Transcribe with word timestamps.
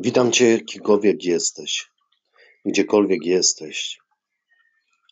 Witam 0.00 0.32
Cię, 0.32 0.60
kimkolwiek 0.60 1.24
jesteś, 1.24 1.90
gdziekolwiek 2.64 3.24
jesteś. 3.24 3.98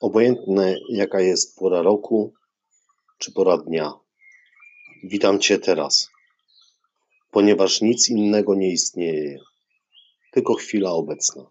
Obojętne, 0.00 0.76
jaka 0.88 1.20
jest 1.20 1.58
pora 1.58 1.82
roku 1.82 2.34
czy 3.18 3.32
pora 3.32 3.58
dnia. 3.58 3.92
Witam 5.04 5.40
Cię 5.40 5.58
teraz, 5.58 6.10
ponieważ 7.30 7.80
nic 7.80 8.08
innego 8.08 8.54
nie 8.54 8.72
istnieje, 8.72 9.38
tylko 10.32 10.54
chwila 10.54 10.90
obecna. 10.90 11.50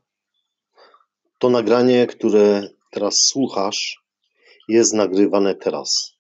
To 1.40 1.50
nagranie, 1.50 2.08
które 2.08 2.70
teraz 2.92 3.22
słuchasz, 3.22 4.04
jest 4.68 4.94
nagrywane 4.94 5.56
teraz, 5.56 6.14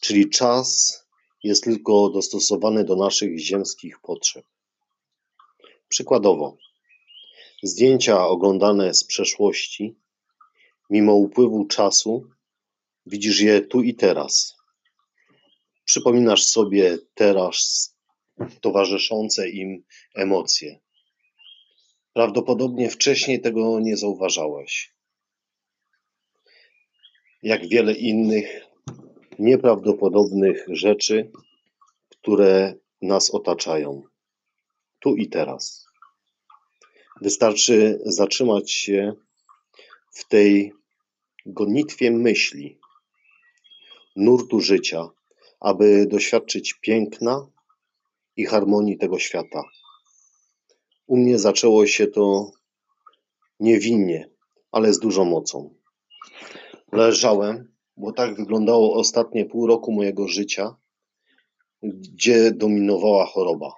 czyli 0.00 0.30
czas 0.30 0.98
jest 1.42 1.64
tylko 1.64 2.10
dostosowany 2.10 2.84
do 2.84 2.96
naszych 2.96 3.38
ziemskich 3.38 4.00
potrzeb. 4.02 4.44
Przykładowo, 5.88 6.56
zdjęcia 7.62 8.26
oglądane 8.26 8.94
z 8.94 9.04
przeszłości, 9.04 9.96
mimo 10.90 11.14
upływu 11.14 11.66
czasu, 11.66 12.30
widzisz 13.06 13.40
je 13.40 13.60
tu 13.60 13.82
i 13.82 13.94
teraz. 13.94 14.56
Przypominasz 15.84 16.44
sobie 16.44 16.98
teraz 17.14 17.88
towarzyszące 18.60 19.48
im 19.48 19.84
emocje. 20.14 20.80
Prawdopodobnie 22.12 22.90
wcześniej 22.90 23.40
tego 23.40 23.80
nie 23.80 23.96
zauważałeś. 23.96 24.94
Jak 27.42 27.68
wiele 27.68 27.92
innych 27.92 28.66
nieprawdopodobnych 29.38 30.66
rzeczy, 30.68 31.30
które 32.08 32.74
nas 33.02 33.30
otaczają 33.30 34.07
tu 35.00 35.16
i 35.16 35.28
teraz. 35.28 35.88
Wystarczy 37.20 38.00
zatrzymać 38.04 38.72
się 38.72 39.12
w 40.12 40.28
tej 40.28 40.72
gonitwie 41.46 42.10
myśli, 42.10 42.78
nurtu 44.16 44.60
życia, 44.60 45.08
aby 45.60 46.06
doświadczyć 46.06 46.74
piękna 46.74 47.46
i 48.36 48.44
harmonii 48.44 48.98
tego 48.98 49.18
świata. 49.18 49.62
U 51.06 51.16
mnie 51.16 51.38
zaczęło 51.38 51.86
się 51.86 52.06
to 52.06 52.50
niewinnie, 53.60 54.30
ale 54.72 54.92
z 54.92 54.98
dużą 54.98 55.24
mocą. 55.24 55.74
Leżałem, 56.92 57.72
bo 57.96 58.12
tak 58.12 58.36
wyglądało 58.36 58.94
ostatnie 58.94 59.44
pół 59.44 59.66
roku 59.66 59.92
mojego 59.92 60.28
życia, 60.28 60.76
gdzie 61.82 62.50
dominowała 62.50 63.26
choroba 63.26 63.74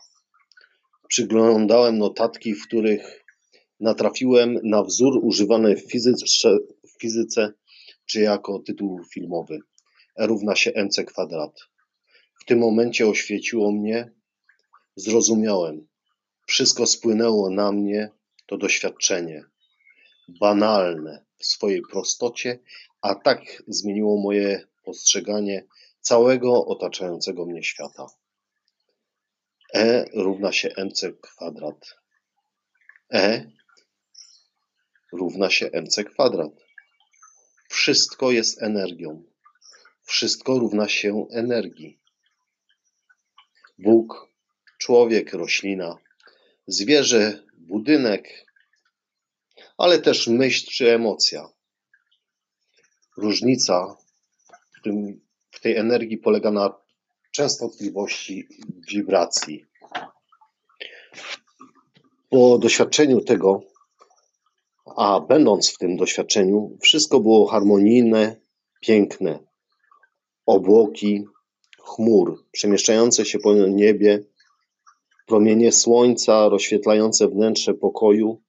przyglądałem 1.10 1.98
notatki, 1.98 2.54
w 2.54 2.66
których 2.66 3.24
natrafiłem 3.80 4.58
na 4.62 4.82
wzór 4.82 5.18
używany 5.22 5.76
w 5.76 5.90
fizyce, 5.90 6.26
w 6.84 7.00
fizyce 7.00 7.52
czy 8.06 8.20
jako 8.20 8.58
tytuł 8.58 9.00
filmowy. 9.14 9.58
E 10.16 10.26
równa 10.26 10.56
się 10.56 10.70
mc 10.74 11.04
kwadrat. 11.04 11.60
W 12.40 12.44
tym 12.44 12.58
momencie 12.58 13.08
oświeciło 13.08 13.72
mnie, 13.72 14.12
zrozumiałem. 14.96 15.86
Wszystko 16.46 16.86
spłynęło 16.86 17.50
na 17.50 17.72
mnie, 17.72 18.10
to 18.46 18.58
doświadczenie. 18.58 19.44
Banalne 20.28 21.24
w 21.38 21.46
swojej 21.46 21.82
prostocie, 21.90 22.58
a 23.00 23.14
tak 23.14 23.62
zmieniło 23.68 24.16
moje 24.22 24.66
postrzeganie 24.84 25.66
całego 26.00 26.66
otaczającego 26.66 27.46
mnie 27.46 27.62
świata. 27.62 28.06
E 29.74 30.04
równa 30.14 30.52
się 30.52 30.68
mc 30.76 31.12
kwadrat. 31.12 31.96
E 33.12 33.50
równa 35.12 35.50
się 35.50 35.70
mc 35.72 36.04
kwadrat. 36.04 36.52
Wszystko 37.68 38.30
jest 38.30 38.62
energią. 38.62 39.22
Wszystko 40.02 40.58
równa 40.58 40.88
się 40.88 41.26
energii. 41.30 42.00
Bóg, 43.78 44.28
człowiek, 44.78 45.32
roślina, 45.32 45.96
zwierzę, 46.66 47.42
budynek, 47.58 48.46
ale 49.78 49.98
też 49.98 50.26
myśl 50.26 50.70
czy 50.70 50.94
emocja. 50.94 51.48
Różnica 53.16 53.96
w, 54.78 54.82
tym, 54.82 55.20
w 55.50 55.60
tej 55.60 55.76
energii 55.76 56.18
polega 56.18 56.50
na 56.50 56.79
częstotliwości 57.40 58.48
wibracji. 58.92 59.64
Po 62.30 62.58
doświadczeniu 62.58 63.20
tego, 63.20 63.62
a 64.96 65.20
będąc 65.20 65.70
w 65.70 65.78
tym 65.78 65.96
doświadczeniu, 65.96 66.78
wszystko 66.80 67.20
było 67.20 67.46
harmonijne, 67.46 68.36
piękne. 68.80 69.38
Obłoki, 70.46 71.24
chmur 71.78 72.44
przemieszczające 72.52 73.24
się 73.24 73.38
po 73.38 73.54
niebie, 73.54 74.24
promienie 75.26 75.72
słońca 75.72 76.48
rozświetlające 76.48 77.28
wnętrze 77.28 77.74
pokoju, 77.74 78.42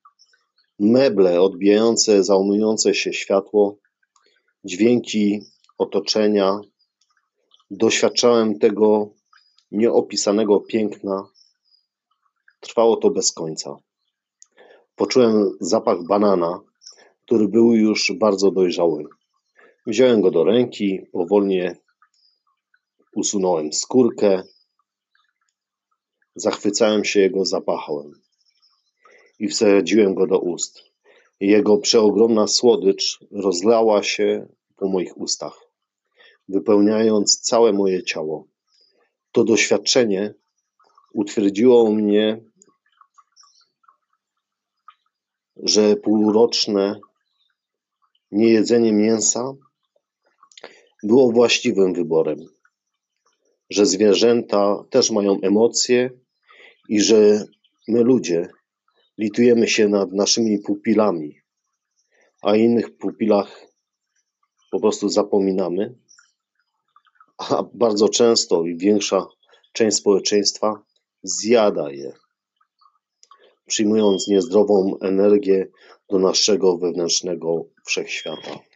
meble 0.79 1.41
odbijające 1.41 2.23
załmujące 2.23 2.93
się 2.95 3.13
światło, 3.13 3.77
dźwięki 4.63 5.41
otoczenia. 5.77 6.59
Doświadczałem 7.73 8.59
tego 8.59 9.09
nieopisanego 9.71 10.59
piękna. 10.59 11.27
Trwało 12.59 12.97
to 12.97 13.09
bez 13.09 13.33
końca. 13.33 13.77
Poczułem 14.95 15.51
zapach 15.59 16.03
banana, 16.03 16.61
który 17.25 17.47
był 17.47 17.73
już 17.73 18.11
bardzo 18.19 18.51
dojrzały. 18.51 19.05
Wziąłem 19.87 20.21
go 20.21 20.31
do 20.31 20.43
ręki, 20.43 20.99
powolnie 21.11 21.77
usunąłem 23.15 23.73
skórkę, 23.73 24.43
zachwycałem 26.35 27.05
się 27.05 27.19
jego 27.19 27.45
zapachem 27.45 28.11
i 29.39 29.47
wsadziłem 29.47 30.15
go 30.15 30.27
do 30.27 30.39
ust. 30.39 30.83
Jego 31.39 31.77
przeogromna 31.77 32.47
słodycz 32.47 33.19
rozlała 33.31 34.03
się 34.03 34.47
po 34.75 34.87
moich 34.87 35.17
ustach, 35.17 35.70
wypełniając 36.51 37.41
całe 37.41 37.73
moje 37.73 38.03
ciało. 38.03 38.47
To 39.31 39.43
doświadczenie 39.43 40.33
utwierdziło 41.13 41.91
mnie, 41.91 42.43
że 45.55 45.95
półroczne 45.95 46.99
niejedzenie 48.31 48.93
mięsa 48.93 49.53
było 51.03 51.31
właściwym 51.31 51.93
wyborem, 51.93 52.39
że 53.69 53.85
zwierzęta 53.85 54.83
też 54.89 55.11
mają 55.11 55.41
emocje 55.41 56.09
i 56.89 57.01
że 57.01 57.45
my 57.87 58.03
ludzie 58.03 58.49
litujemy 59.17 59.67
się 59.67 59.87
nad 59.89 60.11
naszymi 60.11 60.59
pupilami, 60.59 61.41
a 62.41 62.55
innych 62.55 62.97
pupilach 62.97 63.67
po 64.71 64.79
prostu 64.79 65.09
zapominamy 65.09 65.95
a 67.49 67.63
bardzo 67.73 68.09
często 68.09 68.65
i 68.65 68.77
większa 68.77 69.27
część 69.73 69.97
społeczeństwa 69.97 70.83
zjada 71.23 71.91
je, 71.91 72.13
przyjmując 73.67 74.27
niezdrową 74.27 74.97
energię 75.01 75.67
do 76.09 76.19
naszego 76.19 76.77
wewnętrznego 76.77 77.65
wszechświata. 77.85 78.70